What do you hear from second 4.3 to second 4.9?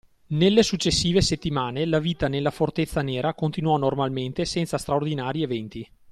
senza